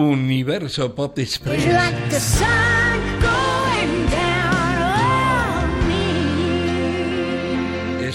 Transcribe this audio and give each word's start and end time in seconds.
Universo 0.00 0.88
Pop 0.94 1.18
Express. 1.18 1.62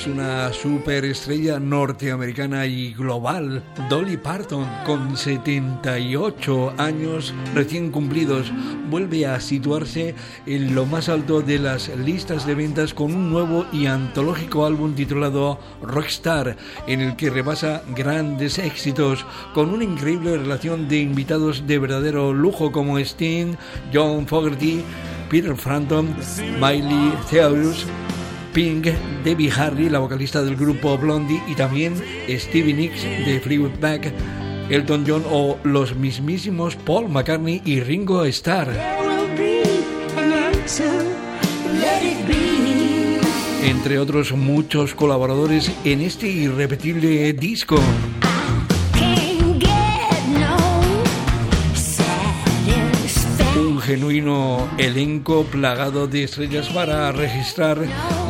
Una 0.07 0.51
superestrella 0.53 1.59
norteamericana 1.59 2.65
y 2.65 2.93
global, 2.93 3.63
Dolly 3.89 4.17
Parton, 4.17 4.67
con 4.85 5.17
78 5.17 6.73
años 6.77 7.33
recién 7.53 7.91
cumplidos, 7.91 8.51
vuelve 8.89 9.25
a 9.25 9.39
situarse 9.39 10.15
en 10.45 10.75
lo 10.75 10.85
más 10.85 11.09
alto 11.09 11.41
de 11.41 11.59
las 11.59 11.89
listas 11.97 12.45
de 12.45 12.55
ventas 12.55 12.93
con 12.93 13.13
un 13.13 13.31
nuevo 13.31 13.65
y 13.71 13.87
antológico 13.87 14.65
álbum 14.65 14.93
titulado 14.93 15.59
Rockstar, 15.81 16.57
en 16.87 17.01
el 17.01 17.15
que 17.15 17.29
rebasa 17.29 17.81
grandes 17.95 18.59
éxitos, 18.59 19.25
con 19.53 19.69
una 19.69 19.83
increíble 19.83 20.37
relación 20.37 20.87
de 20.87 20.99
invitados 20.99 21.65
de 21.65 21.79
verdadero 21.79 22.33
lujo 22.33 22.71
como 22.71 22.99
Sting, 22.99 23.55
John 23.93 24.27
Fogerty, 24.27 24.83
Peter 25.29 25.55
Frampton, 25.55 26.15
Miley 26.59 27.13
Cyrus, 27.29 27.85
Pink, 28.55 28.87
Debbie 29.25 29.51
Harry, 29.51 29.89
la 29.89 29.99
vocalista 29.99 30.41
del 30.41 30.55
grupo 30.55 30.97
Blondie, 30.97 31.41
y 31.45 31.55
también 31.55 31.93
Stevie 32.29 32.73
Nicks 32.73 33.03
de 33.03 33.41
Fleetwood 33.41 33.77
Mac, 33.81 34.13
Elton 34.69 35.03
John 35.05 35.23
o 35.29 35.59
los 35.63 35.93
mismísimos 35.97 36.77
Paul 36.77 37.09
McCartney 37.09 37.61
y 37.65 37.81
Ringo 37.81 38.23
Starr. 38.23 38.69
Entre 43.61 43.99
otros 43.99 44.31
muchos 44.31 44.95
colaboradores 44.95 45.69
en 45.83 45.99
este 45.99 46.29
irrepetible 46.29 47.33
disco. 47.33 47.75
Genuino 53.85 54.67
elenco 54.79 55.43
plagado 55.43 56.07
de 56.07 56.23
estrellas 56.23 56.69
para 56.69 57.11
registrar 57.11 57.77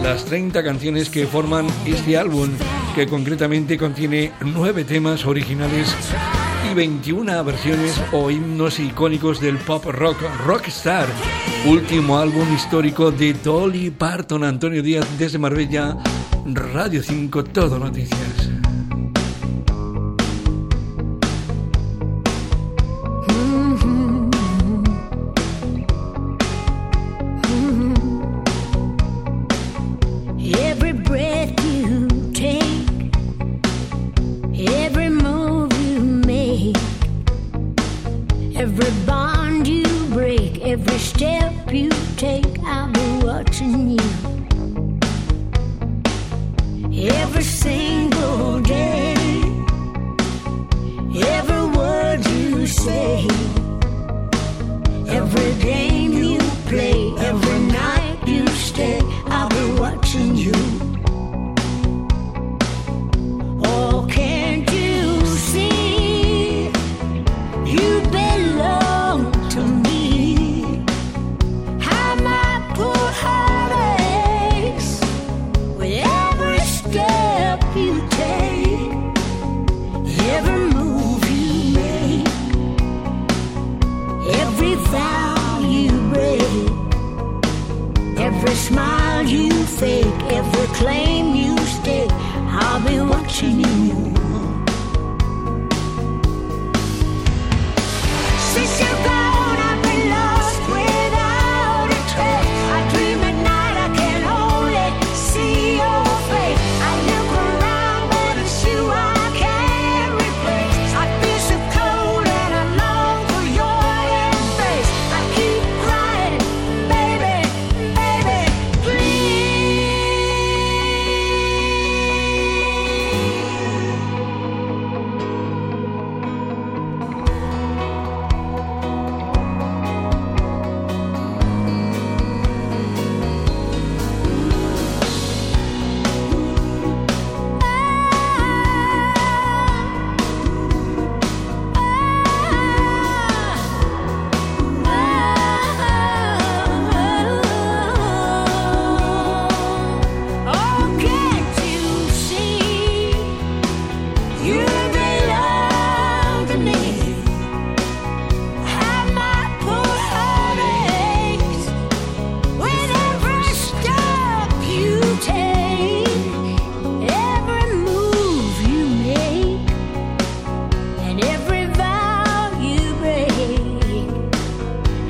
las 0.04 0.26
30 0.26 0.62
canciones 0.64 1.10
que 1.10 1.26
forman 1.26 1.68
este 1.86 2.18
álbum, 2.18 2.50
que 2.94 3.08
concretamente 3.08 3.78
contiene 3.78 4.34
9 4.42 4.84
temas 4.84 5.26
originales 5.26 5.96
y 6.70 6.74
21 6.74 7.44
versiones 7.46 8.02
o 8.12 8.30
himnos 8.30 8.80
icónicos 8.80 9.40
del 9.40 9.58
pop 9.58 9.86
rock 9.86 10.18
Rockstar, 10.46 11.08
último 11.66 12.18
álbum 12.18 12.54
histórico 12.54 13.12
de 13.12 13.34
Dolly 13.34 13.92
Parton, 13.92 14.44
Antonio 14.44 14.84
Díaz 14.84 15.08
desde 15.18 15.38
Marbella, 15.38 15.96
Radio 16.46 17.02
5, 17.02 17.46
Todo 17.46 17.80
Noticias. 17.80 18.45
Every 40.76 40.98
step 40.98 41.72
you 41.72 41.90
take, 42.18 42.60
I'll 42.66 42.92
be 42.92 43.26
watching 43.26 43.92
you. 43.92 44.10
Every 47.12 47.44
single 47.44 48.60
day, 48.60 49.16
every 51.38 51.66
word 51.78 52.20
you 52.28 52.68
say, 52.68 53.26
every 55.08 55.52
game 55.64 56.12
you 56.12 56.40
play, 56.68 57.00
every 57.20 57.60
night 57.82 58.18
you 58.28 58.46
stay, 58.50 59.00
I'll 59.28 59.48
be 59.48 59.80
watching 59.80 60.36
you. 60.36 60.75
Every 88.46 88.58
smile 88.58 89.26
you 89.26 89.50
fake, 89.66 90.06
every 90.30 90.68
claim 90.76 91.34
you 91.34 91.58
stake, 91.66 92.12
I'll 92.12 92.80
be 92.88 93.00
watching 93.00 93.62
you. 93.62 94.45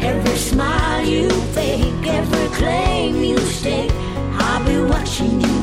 Every 0.06 0.38
smile 0.38 1.04
you 1.04 1.30
fake, 1.56 2.06
every 2.06 2.48
claim 2.58 3.24
you 3.24 3.40
stake, 3.40 3.92
I'll 4.38 4.64
be 4.64 4.78
watching 4.78 5.42
you. 5.42 5.55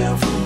out 0.00 0.37